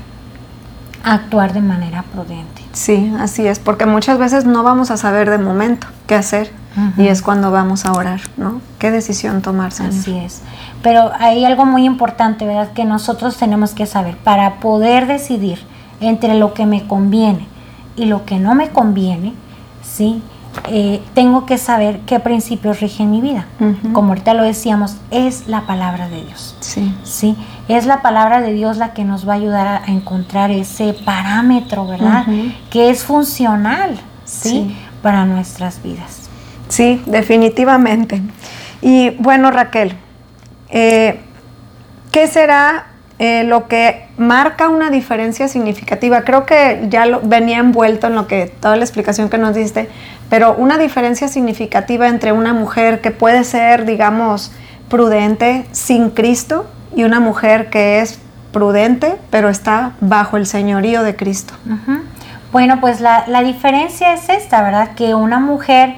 [1.05, 2.63] a actuar de manera prudente.
[2.73, 6.53] Sí, así es, porque muchas veces no vamos a saber de momento qué hacer
[6.97, 8.63] y es cuando vamos a orar, ¿no?
[8.79, 10.41] ¿Qué decisión tomar, Así es.
[10.83, 12.73] Pero hay algo muy importante, ¿verdad?
[12.73, 15.59] Que nosotros tenemos que saber para poder decidir
[16.01, 17.47] entre lo que me conviene
[17.95, 19.35] y lo que no me conviene,
[19.83, 20.23] ¿sí?
[20.69, 23.47] Eh, tengo que saber qué principios rigen mi vida.
[23.93, 26.57] Como ahorita lo decíamos, es la palabra de Dios.
[26.61, 26.95] Sí.
[27.05, 27.37] sí.
[27.69, 31.87] Es la palabra de Dios la que nos va a ayudar a, encontrar ese parámetro,
[31.87, 32.27] ¿verdad?
[32.71, 34.77] Que es funcional, ¿sí?
[35.03, 36.29] Para nuestras vidas.
[36.69, 38.23] Sí, definitivamente.
[38.83, 39.95] Y bueno, Raquel,
[40.71, 41.21] eh,
[42.11, 42.87] ¿qué será
[43.19, 46.23] eh, lo que marca una diferencia significativa?
[46.23, 49.89] Creo que ya lo, venía envuelto en lo que toda la explicación que nos diste,
[50.33, 54.51] pero una diferencia significativa entre una mujer que puede ser, digamos,
[54.89, 56.65] prudente sin Cristo
[56.97, 58.19] y una mujer que es
[58.51, 61.53] prudente, pero está bajo el señorío de Cristo.
[62.51, 64.95] Bueno, pues la, la diferencia es esta, ¿verdad?
[64.95, 65.97] Que una mujer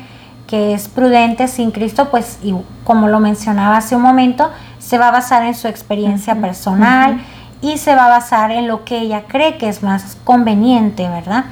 [0.48, 5.10] que es prudente sin Cristo, pues y como lo mencionaba hace un momento, se va
[5.10, 7.20] a basar en su experiencia personal
[7.62, 11.44] y se va a basar en lo que ella cree que es más conveniente, ¿verdad?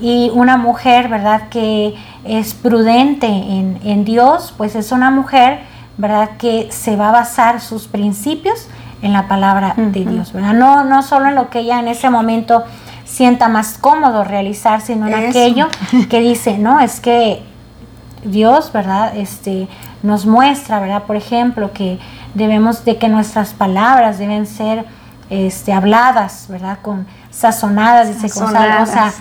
[0.00, 1.48] Y una mujer, ¿verdad?
[1.48, 5.60] Que es prudente en, Dios, pues es una mujer,
[5.96, 6.30] ¿verdad?
[6.38, 8.68] Que se va a basar sus principios
[9.02, 10.52] en la palabra de Dios, ¿verdad?
[10.52, 12.64] No, no solo en lo que ella en ese momento
[13.04, 15.68] sienta más cómodo realizar, sino en aquello
[16.10, 17.42] que dice, no, es que
[18.24, 19.16] Dios, ¿verdad?
[19.16, 19.68] Este,
[20.02, 21.04] nos muestra, ¿verdad?
[21.04, 21.98] Por ejemplo, que
[22.34, 24.84] debemos de que nuestras palabras deben ser
[25.30, 26.78] este, habladas, ¿verdad?
[26.82, 28.48] Con sazonadas, dice, o
[28.86, 29.12] sea,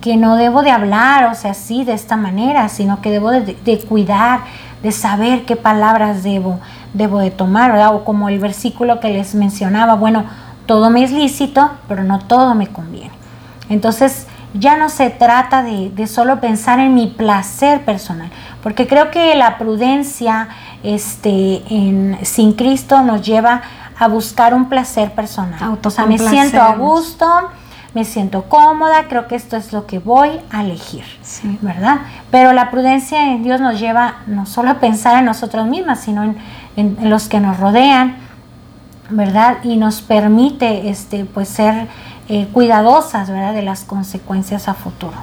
[0.00, 3.78] que no debo de hablar, o sea, sí, de esta manera, sino que debo de,
[3.88, 4.40] cuidar,
[4.82, 6.60] de saber qué palabras debo,
[6.92, 7.94] debo de tomar, ¿verdad?
[7.94, 10.24] O como el versículo que les mencionaba, bueno,
[10.66, 13.12] todo me es lícito, pero no todo me conviene.
[13.68, 18.30] Entonces, ya no se trata de, de solo pensar en mi placer personal,
[18.62, 20.48] porque creo que la prudencia
[20.82, 23.62] este, en, sin Cristo nos lleva
[23.98, 25.78] a buscar un placer personal.
[25.82, 27.26] O sea, me siento a gusto,
[27.96, 31.02] me siento cómoda, creo que esto es lo que voy a elegir,
[31.62, 32.00] ¿verdad?
[32.30, 36.34] Pero la prudencia en Dios nos lleva no solo a pensar en nosotros mismas, sino
[36.76, 38.18] en, los que nos rodean,
[39.08, 39.56] ¿verdad?
[39.62, 41.86] Y nos permite este, pues, ser
[42.28, 43.54] eh, cuidadosas, ¿verdad?
[43.54, 45.16] De las consecuencias a futuro.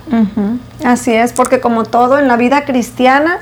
[0.84, 3.38] Así es, porque como todo en la vida cristiana,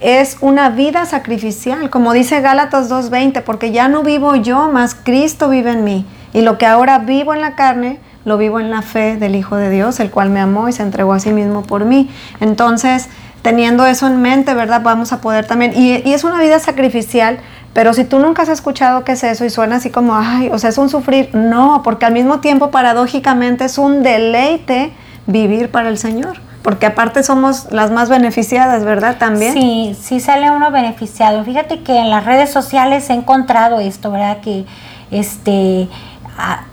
[0.00, 5.48] es una vida sacrificial, como dice Gálatas 2.20, porque ya no vivo yo, más Cristo
[5.50, 6.04] vive en mí.
[6.32, 9.56] Y lo que ahora vivo en la carne, lo vivo en la fe del Hijo
[9.56, 12.10] de Dios, el cual me amó y se entregó a sí mismo por mí.
[12.40, 13.08] Entonces,
[13.42, 14.82] teniendo eso en mente, ¿verdad?
[14.82, 17.38] Vamos a poder también, y, es una vida sacrificial,
[17.72, 20.58] pero si tú nunca has escuchado qué es eso y suena así como, ay, o
[20.58, 24.92] sea, es un sufrir, no, porque al mismo tiempo, paradójicamente, es un deleite
[25.26, 29.16] vivir para el Señor porque aparte somos las más beneficiadas, ¿verdad?
[29.18, 29.52] También.
[29.52, 31.44] Sí, sí sale uno beneficiado.
[31.44, 34.38] Fíjate que en las redes sociales he encontrado esto, ¿verdad?
[34.40, 34.64] Que
[35.10, 35.88] este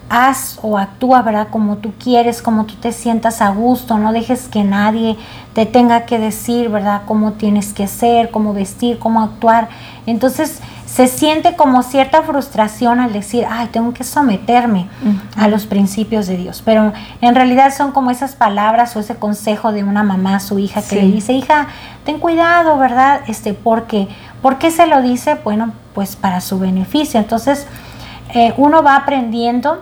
[0.10, 1.48] haz o actúa, ¿verdad?
[1.50, 5.18] Como tú quieres, como tú te sientas a gusto, no dejes que nadie
[5.54, 7.02] te tenga que decir, ¿verdad?
[7.06, 9.70] Cómo tienes que ser, cómo vestir, cómo actuar.
[10.06, 14.88] Entonces, se siente como cierta frustración al decir, ay, tengo que someterme
[15.36, 16.64] a los principios de Dios.
[16.66, 20.58] Pero en realidad son como esas palabras o ese consejo de una mamá a su
[20.58, 21.68] hija que le dice, hija,
[22.06, 23.22] ten cuidado, ¿verdad?
[23.28, 24.08] Este, porque,
[24.42, 25.38] ¿Por qué se lo dice?
[25.44, 27.20] Bueno, pues para su beneficio.
[27.20, 27.68] Entonces,
[28.34, 29.82] eh, uno va aprendiendo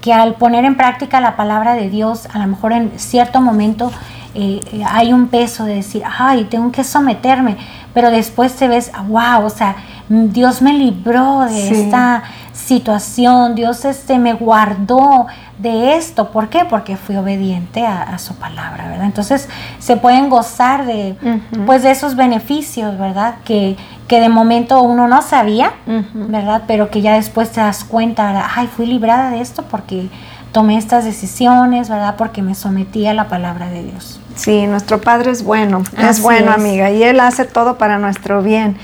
[0.00, 3.92] que al poner en práctica la palabra de Dios, a lo mejor en cierto momento
[4.34, 7.56] eh, hay un peso de decir, ay, tengo que someterme,
[7.94, 9.76] pero después te ves, wow, o sea,
[10.14, 12.22] Dios me libró de esta
[12.52, 16.30] situación, Dios este, me guardó de esto.
[16.30, 16.66] ¿Por qué?
[16.68, 19.06] Porque fui obediente a, su palabra, ¿verdad?
[19.06, 19.48] Entonces
[19.78, 21.16] se pueden gozar de,
[21.64, 23.36] pues, de esos beneficios, ¿verdad?
[23.46, 25.72] Que, que de momento uno no sabía,
[26.12, 26.64] ¿verdad?
[26.66, 30.10] Pero que ya después te das cuenta, ay, fui librada de esto porque
[30.52, 32.16] tomé estas decisiones, ¿verdad?
[32.18, 34.20] Porque me sometí a la palabra de Dios.
[34.34, 38.76] Sí, nuestro Padre es bueno, es bueno, amiga, y Él hace todo para nuestro bien.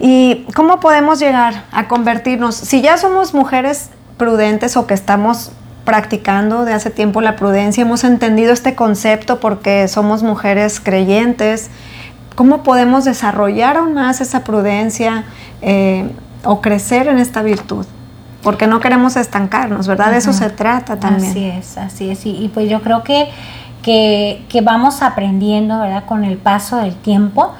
[0.00, 2.56] ¿Y cómo podemos llegar a convertirnos?
[2.56, 5.52] Si ya somos mujeres prudentes o que estamos
[5.84, 11.70] practicando de hace tiempo la prudencia, hemos entendido este concepto porque somos mujeres creyentes,
[12.34, 15.24] ¿cómo podemos desarrollar aún más esa prudencia
[15.62, 16.10] eh,
[16.44, 17.86] o crecer en esta virtud?
[18.42, 20.10] Porque no queremos estancarnos, ¿verdad?
[20.10, 21.30] De eso se trata también.
[21.30, 22.26] Así es, así es.
[22.26, 23.30] Y, pues yo creo que,
[23.82, 26.04] que, que, vamos aprendiendo, ¿verdad?
[26.04, 27.54] Con el paso del tiempo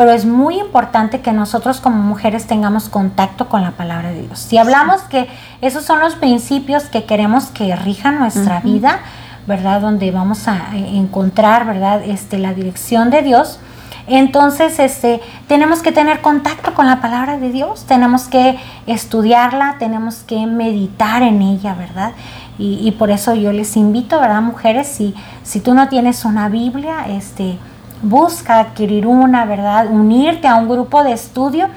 [0.00, 4.38] pero es muy importante que nosotros como mujeres tengamos contacto con la palabra de Dios.
[4.38, 5.28] Si hablamos que
[5.60, 9.00] esos son los principios que queremos que rijan nuestra vida,
[9.46, 9.82] ¿verdad?
[9.82, 12.02] Donde vamos a eh, encontrar, ¿verdad?
[12.02, 13.60] Este, la dirección de Dios.
[14.06, 20.22] Entonces, este, tenemos que tener contacto con la palabra de Dios, tenemos que estudiarla, tenemos
[20.22, 22.12] que meditar en ella, ¿verdad?
[22.56, 24.88] Y, por eso yo les invito, ¿verdad, mujeres?
[24.88, 27.58] Si, si tú no tienes una Biblia, este,
[28.02, 29.88] busca adquirir una, ¿verdad?
[29.90, 31.68] Unirte a un grupo de estudio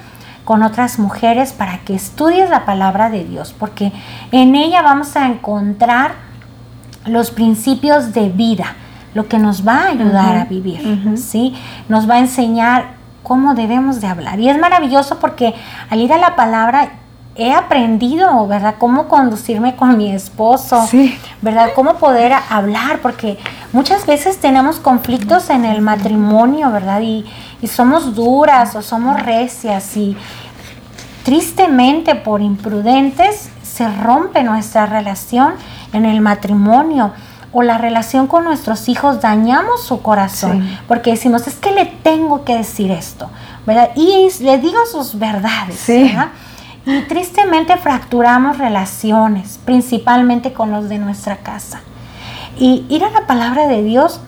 [0.44, 3.92] con otras mujeres para que estudies la palabra de Dios, porque
[4.30, 6.12] en ella vamos a encontrar
[7.06, 8.74] los principios de vida,
[9.14, 11.54] lo que nos va a ayudar a vivir, ¿sí?
[11.88, 14.38] Nos va a enseñar cómo debemos de hablar.
[14.38, 15.54] Y es maravilloso porque
[15.90, 16.90] al ir a la palabra
[17.36, 18.76] he aprendido, ¿verdad?
[18.78, 20.86] Cómo conducirme con mi esposo,
[21.42, 21.70] ¿verdad?
[21.74, 23.38] Cómo poder hablar, porque
[23.72, 27.00] muchas veces tenemos conflictos en el matrimonio, ¿verdad?
[27.00, 27.24] Y,
[27.60, 30.16] y somos duras o somos recias y
[31.24, 35.54] tristemente por imprudentes se rompe nuestra relación
[35.92, 37.12] en el matrimonio
[37.52, 42.44] o la relación con nuestros hijos, dañamos su corazón, porque decimos, es que le tengo
[42.44, 43.30] que decir esto,
[43.64, 43.90] ¿verdad?
[43.94, 46.28] Y le digo sus verdades, ¿verdad?
[46.86, 51.80] Y tristemente fracturamos relaciones, principalmente con los de nuestra casa.
[52.58, 54.20] Y ir a la palabra de Dios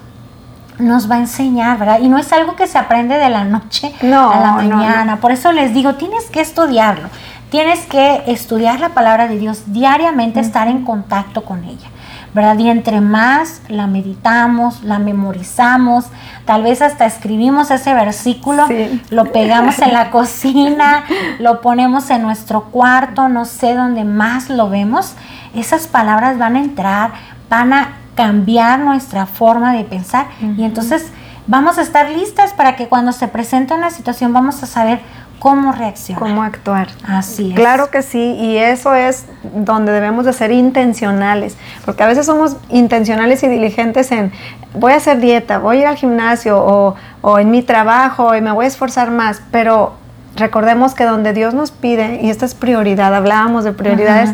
[0.78, 2.00] nos va a enseñar, ¿verdad?
[2.00, 5.20] Y no es algo que se aprende de la noche a la mañana.
[5.20, 7.08] Por eso les digo, tienes que estudiarlo.
[7.50, 11.88] Tienes que estudiar la palabra de Dios diariamente, estar en contacto con ella.
[12.36, 12.58] ¿Verdad?
[12.58, 16.04] Y entre más la meditamos, la memorizamos,
[16.44, 18.66] tal vez hasta escribimos ese versículo,
[19.08, 21.04] lo pegamos en la cocina,
[21.38, 25.14] lo ponemos en nuestro cuarto, no sé dónde más lo vemos,
[25.54, 27.12] esas palabras van a entrar,
[27.48, 30.26] van a cambiar nuestra forma de pensar.
[30.58, 31.06] Y entonces
[31.46, 35.00] vamos a estar listas para que cuando se presente una situación vamos a saber
[35.38, 36.22] cómo reaccionar.
[36.22, 36.88] Cómo actuar.
[37.06, 37.56] Así es.
[37.56, 42.56] Claro que sí, y eso es donde debemos de ser intencionales, porque a veces somos
[42.68, 44.32] intencionales y diligentes en
[44.74, 48.40] voy a hacer dieta, voy a ir al gimnasio o, o en mi trabajo y
[48.40, 49.94] me voy a esforzar más, pero
[50.36, 54.30] recordemos que donde Dios nos pide, y esta es prioridad, hablábamos de prioridades,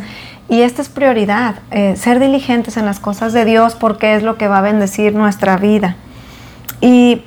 [0.49, 4.37] y esta es prioridad, eh, ser diligentes en las cosas de Dios porque es lo
[4.37, 5.97] que va a bendecir nuestra vida.
[6.81, 7.23] Y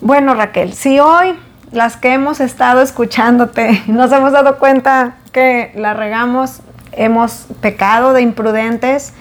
[0.00, 1.34] bueno, Raquel, si hoy
[1.72, 6.60] las que hemos estado escuchándote nos hemos dado cuenta que la regamos,
[6.92, 9.12] hemos pecado de imprudentes,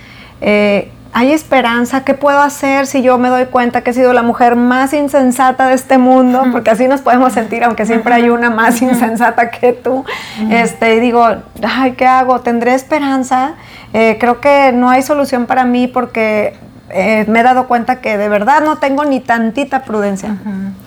[0.42, 4.22] eh, hay esperanza, ¿qué puedo hacer si yo me doy cuenta que he sido la
[4.22, 6.44] mujer más insensata de este mundo?
[6.52, 10.06] Porque así nos podemos sentir, aunque siempre hay una más insensata que tú.
[10.52, 11.28] Este, y digo,
[11.64, 12.42] ay, ¿qué hago?
[12.42, 13.56] ¿Tendré esperanza?
[13.94, 16.56] Eh, creo que no hay solución para mí porque
[16.92, 20.36] eh, me he dado cuenta que de verdad no tengo ni tantita prudencia.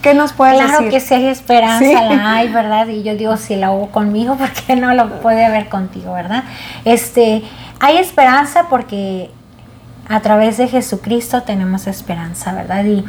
[0.03, 0.69] ¿Qué nos puede decir?
[0.69, 2.89] Claro que si hay esperanza, la hay, ¿verdad?
[2.89, 6.45] Y yo digo, si la hubo conmigo, ¿por qué no lo puede haber contigo, verdad?
[6.85, 7.43] Este,
[7.81, 9.31] hay esperanza porque
[10.09, 12.85] a través de Jesucristo tenemos esperanza, ¿verdad?
[12.85, 13.05] Y,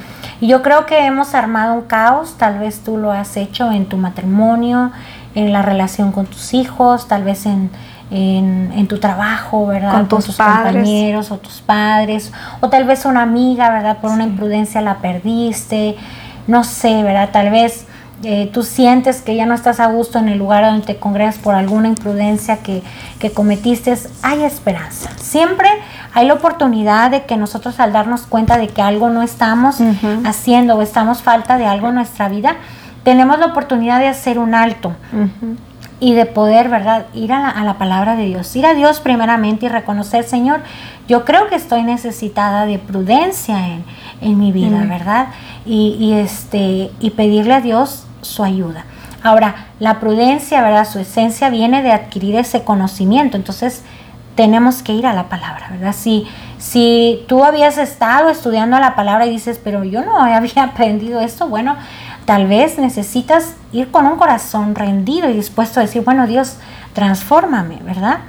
[0.45, 3.97] yo creo que hemos armado un caos, tal vez tú lo has hecho en tu
[3.97, 4.91] matrimonio,
[5.35, 7.71] en la relación con tus hijos, tal vez en,
[8.11, 9.93] en, tu trabajo, ¿verdad?
[9.93, 13.97] Con tus, compañeros o tus padres, o tal vez una amiga, ¿verdad?
[13.99, 15.95] Por una imprudencia la perdiste,
[16.47, 17.29] no sé, ¿verdad?
[17.31, 17.87] Tal vez
[18.23, 21.37] eh, tú sientes que ya no estás a gusto en el lugar donde te congregas
[21.37, 22.83] por alguna imprudencia que,
[23.19, 25.09] que cometiste, hay esperanza.
[25.17, 25.67] Siempre
[26.13, 29.77] hay la oportunidad de que nosotros al darnos cuenta de que algo no estamos
[30.23, 32.55] haciendo o estamos falta de algo en nuestra vida,
[33.03, 34.93] tenemos la oportunidad de hacer un alto.
[36.03, 37.05] Y de poder, ¿verdad?
[37.13, 40.61] Ir a la, palabra de Dios, ir a Dios primeramente y reconocer, Señor,
[41.07, 43.57] yo creo que estoy necesitada de prudencia
[44.21, 45.27] en, mi vida, ¿verdad?
[45.65, 48.85] Y, y, este, y pedirle a Dios su ayuda.
[49.21, 50.85] Ahora, la prudencia, ¿verdad?
[50.85, 53.37] Su esencia viene de adquirir ese conocimiento.
[53.37, 53.83] Entonces,
[54.35, 55.93] tenemos que ir a la palabra, ¿verdad?
[55.97, 61.21] Si, si tú habías estado estudiando la palabra y dices, pero yo no había aprendido
[61.21, 61.75] esto, bueno,
[62.25, 66.57] tal vez necesitas ir con un corazón rendido y dispuesto a decir, bueno, Dios,
[66.93, 68.19] transfórmame, ¿verdad?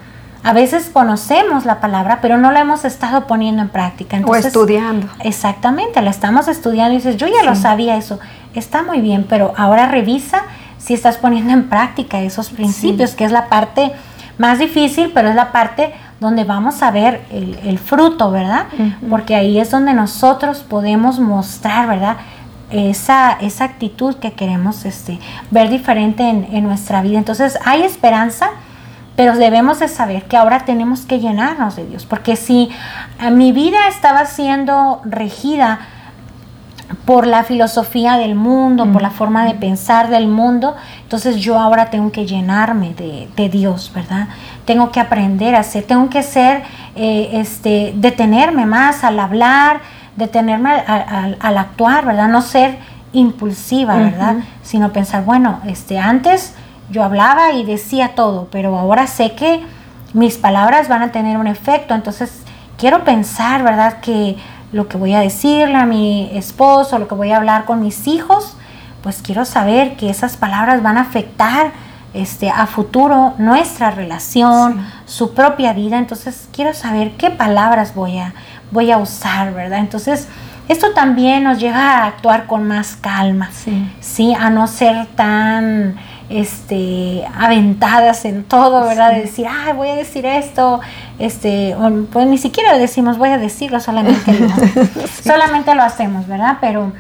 [0.43, 4.21] A veces conocemos la palabra, pero no la hemos estado poniendo en práctica.
[4.27, 5.09] o estudiando.
[5.21, 8.19] Exactamente, la estamos estudiando y dices, yo ya lo sabía eso,
[8.55, 10.43] está muy bien, pero ahora revisa
[10.79, 13.93] si estás poniendo en práctica esos principios, que es la parte
[14.37, 18.67] más difícil, pero es la parte donde vamos a ver el, fruto, ¿verdad?
[19.09, 22.17] Porque ahí es donde nosotros podemos mostrar, ¿verdad?
[22.75, 27.19] Esa, esa actitud que queremos este, ver diferente en, en nuestra vida.
[27.19, 28.51] Entonces hay esperanza,
[29.17, 32.71] pero debemos de saber que ahora tenemos que llenarnos de Dios, porque si
[33.31, 35.79] mi vida estaba siendo regida
[37.05, 41.91] por la filosofía del mundo, por la forma de pensar del mundo, entonces yo ahora
[41.91, 44.29] tengo que llenarme de, Dios, ¿verdad?
[44.65, 46.63] Tengo que aprender a ser, tengo que ser,
[46.97, 49.81] eh, este, detenerme más al hablar,
[50.17, 52.29] detenerme al, actuar, ¿verdad?
[52.29, 52.79] No ser
[53.13, 54.37] impulsiva, ¿verdad?
[54.63, 56.55] Sino pensar, bueno, este, antes
[56.91, 59.63] yo hablaba y decía todo, pero ahora sé que
[60.13, 62.43] mis palabras van a tener un efecto, entonces
[62.77, 64.01] quiero pensar, ¿verdad?
[64.01, 64.37] Que
[64.73, 68.07] lo que voy a decirle a mi esposo, lo que voy a hablar con mis
[68.07, 68.57] hijos,
[69.03, 71.73] pues quiero saber que esas palabras van a afectar
[72.15, 75.99] este, a futuro nuestra relación, su propia vida.
[75.99, 78.35] Entonces quiero saber qué palabras voy a,
[78.75, 79.79] voy a usar, ¿verdad?
[79.79, 80.29] Entonces
[80.69, 84.35] esto también nos lleva a actuar con más calma, sí, ¿sí?
[84.35, 85.97] a no ser tan
[86.29, 89.13] este, aventadas en todo, ¿verdad?
[89.13, 90.81] De decir, ah, voy a decir esto,
[91.19, 91.77] este,
[92.13, 94.49] pues ni siquiera decimos voy a decirlo, solamente lo,
[95.23, 96.59] solamente lo hacemos, ¿verdad?
[96.61, 96.93] Pero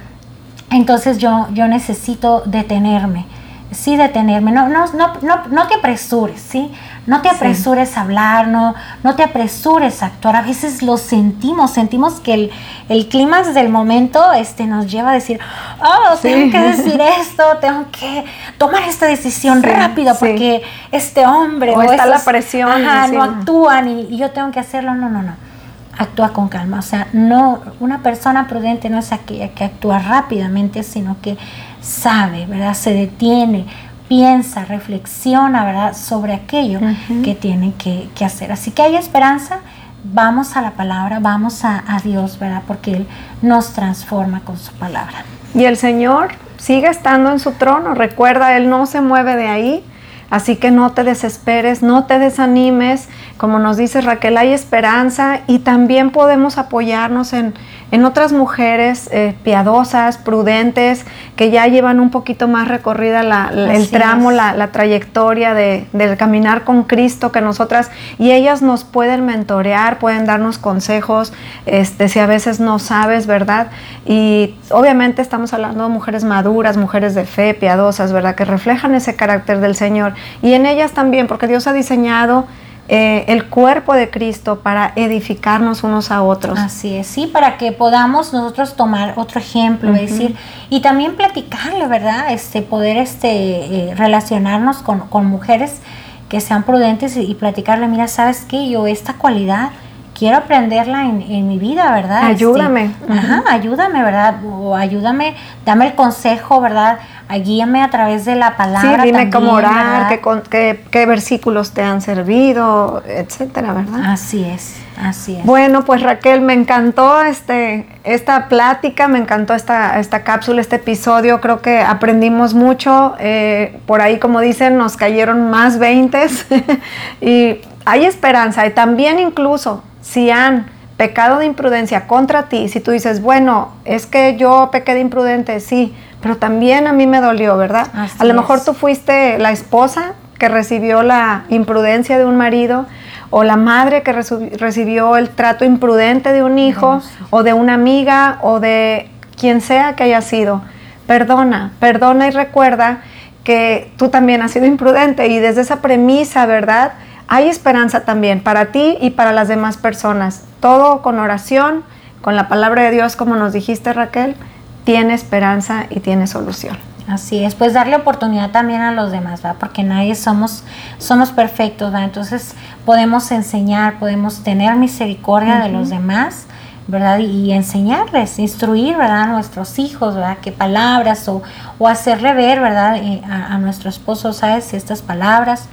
[0.70, 3.26] entonces yo, yo necesito detenerme
[3.74, 6.70] sí detenerme, no, no, no, no, no te apresures, ¿sí?
[7.06, 10.36] No te apresures a hablar, no, no te apresures a actuar.
[10.36, 12.50] A veces lo sentimos, sentimos que el,
[12.88, 15.38] el clímax del momento este, nos lleva a decir,
[15.80, 18.24] oh, tengo que decir esto, tengo que
[18.58, 20.62] tomar esta decisión rápida porque
[20.92, 22.84] este hombre o, está la presión.
[23.12, 24.94] no actúan y, y yo tengo que hacerlo.
[24.94, 25.54] No, no, no
[25.98, 26.78] actúa con calma.
[26.78, 31.36] O sea, no, una persona prudente no es aquella que actúa rápidamente, sino que
[31.80, 32.74] sabe, ¿verdad?
[32.74, 33.66] Se detiene,
[34.08, 35.96] piensa, reflexiona, ¿verdad?
[35.96, 36.80] Sobre aquello
[37.22, 38.52] que tiene que, hacer.
[38.52, 39.58] Así que hay esperanza,
[40.04, 42.62] vamos a la palabra, vamos a, a, Dios, ¿verdad?
[42.66, 43.06] Porque Él
[43.42, 45.24] nos transforma con su palabra.
[45.54, 49.84] Y el Señor sigue estando en su trono, recuerda, Él no se mueve de ahí.
[50.30, 53.08] Así que no te desesperes, no te desanimes.
[53.36, 57.54] Como nos dice Raquel, hay esperanza y también podemos apoyarnos en,
[57.90, 61.04] en otras mujeres eh, piadosas, prudentes,
[61.36, 63.20] que ya llevan un poquito más recorrida
[63.52, 69.26] el tramo, la, trayectoria de, del caminar con Cristo que nosotras, y ellas nos pueden
[69.26, 71.32] mentorear, pueden darnos consejos,
[71.66, 73.68] este, si a veces no sabes, ¿verdad?
[74.06, 78.34] Y obviamente estamos hablando de mujeres maduras, mujeres de fe, piadosas, ¿verdad?
[78.34, 80.14] Que reflejan ese carácter del Señor.
[80.40, 82.46] Y en ellas también, porque Dios ha diseñado
[82.88, 86.58] eh, el cuerpo de Cristo para edificarnos unos a otros.
[86.58, 90.36] Así es, sí, para que podamos nosotros tomar otro ejemplo, decir,
[90.68, 92.30] y también platicarle, ¿verdad?
[92.30, 95.80] Este, poder este, eh, relacionarnos con, con, mujeres
[96.28, 98.68] que sean prudentes y, y platicarle, mira, ¿sabes qué?
[98.68, 99.70] Yo esta cualidad
[100.14, 102.24] quiero aprenderla en, mi vida, ¿verdad?
[102.24, 102.84] Ayúdame.
[102.84, 104.36] Este, ajá, ayúdame, ¿verdad?
[104.44, 105.34] O ayúdame,
[105.64, 106.98] dame el consejo, ¿verdad?
[107.28, 109.02] Guíame a través de la palabra.
[109.02, 110.08] Sí, dime cómo orar,
[110.48, 114.12] qué, qué, versículos te han servido, etcétera, ¿verdad?
[114.12, 115.44] Así es, así es.
[115.44, 121.40] Bueno, pues Raquel, me encantó este, esta plática, me encantó esta, esta cápsula, este episodio,
[121.40, 123.16] creo que aprendimos mucho.
[123.18, 126.46] Eh, por ahí, como dicen, nos cayeron más veintes
[127.20, 132.92] y hay esperanza y también incluso si han pecado de imprudencia contra ti, si tú
[132.92, 137.56] dices, bueno, es que yo pequé de imprudente, sí, pero también a mí me dolió,
[137.56, 137.88] ¿verdad?
[138.18, 142.86] a lo mejor tú fuiste la esposa que recibió la imprudencia de un marido
[143.30, 147.00] o la madre que recibió el trato imprudente de un hijo
[147.30, 150.62] o de una amiga o de quien sea que haya sido.
[151.06, 153.00] Perdona, perdona y recuerda
[153.42, 156.92] que tú también has sido imprudente y desde esa premisa, ¿verdad?
[157.28, 160.42] Hay esperanza también para ti y para las demás personas.
[160.60, 161.84] Todo con oración,
[162.20, 164.36] con la palabra de Dios, como nos dijiste Raquel,
[164.84, 166.76] tiene esperanza y tiene solución.
[167.06, 169.58] Así es, pues darle oportunidad también a los demás, ¿verdad?
[169.60, 170.64] Porque nadie somos,
[170.98, 172.06] somos perfectos, ¿verdad?
[172.06, 172.54] Entonces
[172.86, 176.46] podemos enseñar, podemos tener misericordia de los demás,
[176.86, 177.18] ¿verdad?
[177.18, 179.24] Y, enseñarles, instruir, ¿verdad?
[179.24, 180.38] A nuestros hijos, ¿verdad?
[180.40, 181.42] Qué palabras o,
[181.78, 182.96] o hacerle ver, ¿verdad?
[182.96, 184.72] Eh, a, a, nuestro esposo, ¿sabes?
[184.72, 185.68] Estas palabras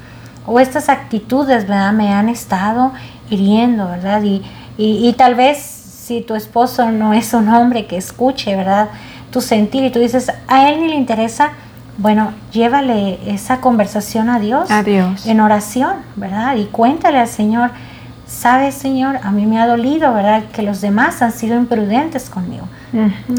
[0.46, 1.94] o estas actitudes, ¿verdad?
[1.94, 2.92] Me han estado
[3.30, 4.24] hiriendo, ¿verdad?
[4.24, 4.44] Y,
[4.78, 8.90] y, tal vez si tu esposo no es un hombre que escuche, ¿verdad?
[9.32, 11.52] Tu sentir y tú dices, a él ni le interesa,
[11.98, 14.72] bueno, llévale esa conversación a Dios.
[14.72, 15.26] A Dios.
[15.26, 16.56] En oración, ¿verdad?
[16.56, 17.72] Y cuéntale al Señor,
[18.32, 20.44] sabes, Señor, a mí me ha dolido, ¿verdad?
[20.54, 22.68] Que los demás han sido imprudentes conmigo.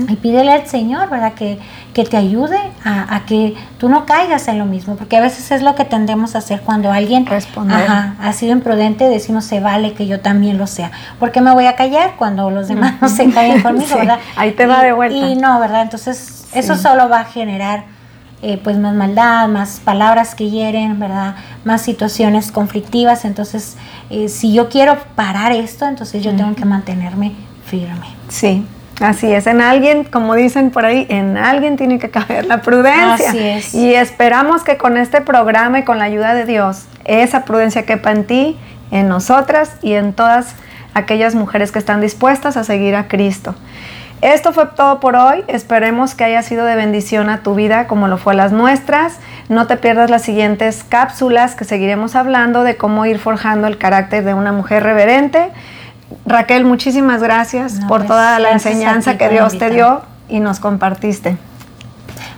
[0.09, 1.35] Y pídele al Señor, ¿verdad?
[1.35, 1.59] Que,
[1.93, 5.63] que te ayude a, que tú no caigas en lo mismo, porque a veces es
[5.63, 10.21] lo que tendemos a hacer cuando alguien ha sido imprudente, decimos, se vale que yo
[10.21, 10.91] también lo sea.
[11.19, 14.21] ¿Por qué me voy a callar cuando los demás no se callan conmigo, verdad?
[14.37, 15.17] Ahí te va de vuelta.
[15.17, 15.83] Y no, ¿verdad?
[15.83, 17.85] Entonces, eso solo va a generar
[18.43, 21.37] eh, pues más maldad, más palabras que hieren, ¿verdad?
[21.65, 23.25] Más situaciones conflictivas.
[23.25, 23.77] Entonces,
[24.11, 27.33] eh, si yo quiero parar esto, entonces yo tengo que mantenerme
[27.65, 28.07] firme.
[28.29, 28.67] Sí,
[29.01, 33.31] Así es, en alguien, como dicen por ahí, en alguien tiene que caber la prudencia.
[33.31, 33.75] Así es.
[33.75, 38.13] Y esperamos que con este programa y con la ayuda de Dios, esa prudencia quepa
[38.13, 38.57] en ti,
[38.93, 40.55] en nosotras y en todas
[40.95, 43.55] aquellas mujeres que están dispuestas a seguir a Cristo.
[44.23, 45.43] Esto fue todo por hoy.
[45.49, 49.19] Esperemos que haya sido de bendición a tu vida como lo fue a las nuestras.
[49.49, 54.25] No te pierdas las siguientes cápsulas que seguiremos hablando de cómo ir forjando el carácter
[54.25, 55.51] de una mujer reverente.
[56.25, 61.37] Raquel, muchísimas gracias por pues, toda la enseñanza que Dios te dio y nos compartiste.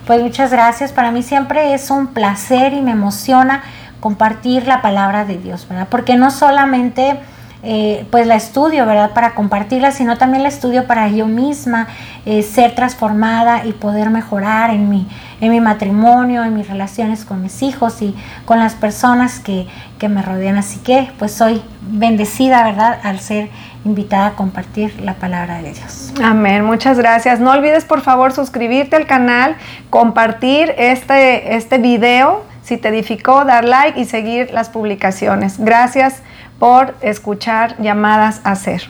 [0.07, 0.91] Pues muchas gracias.
[0.91, 3.63] Para mí siempre es un placer y me emociona
[4.01, 5.89] compartir la palabra de Dios, ¿verdad?
[5.91, 7.21] Porque no solamente
[7.65, 9.13] eh, pues la estudio, ¿verdad?
[9.13, 11.89] Para compartirla, sino también la estudio para yo misma
[12.27, 15.07] eh, ser transformada y poder mejorar en mi,
[15.41, 19.67] en mi matrimonio, en mis relaciones con mis hijos y con las personas que,
[19.99, 20.57] que me rodean.
[20.57, 22.99] Así que pues soy bendecida, ¿verdad?
[23.03, 23.49] Al ser
[23.85, 26.13] invitada a compartir la palabra de Dios.
[26.23, 27.41] Amén, muchas gracias.
[27.41, 29.57] No olvides por favor suscribirte al canal,
[29.91, 35.59] compartir este, este video si te edificó, dar like y seguir las publicaciones.
[35.59, 36.23] Gracias
[36.59, 38.83] por escuchar llamadas a ser.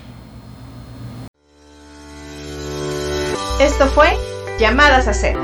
[3.61, 4.09] Esto fue
[4.59, 5.37] Llamadas a ser.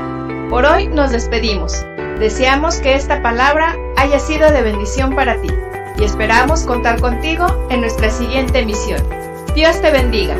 [0.49, 1.85] Por hoy nos despedimos.
[2.17, 5.49] Deseamos que esta palabra haya sido de bendición para ti
[5.97, 9.01] y esperamos contar contigo en nuestra siguiente emisión.
[9.53, 10.37] Dios te bendiga.